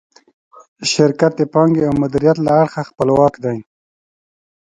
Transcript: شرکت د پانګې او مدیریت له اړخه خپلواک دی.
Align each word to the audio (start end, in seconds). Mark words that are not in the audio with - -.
شرکت 0.91 1.31
د 1.37 1.41
پانګې 1.53 1.81
او 1.89 1.93
مدیریت 2.03 2.37
له 2.41 2.51
اړخه 2.61 2.81
خپلواک 2.89 3.33
دی. 3.43 3.57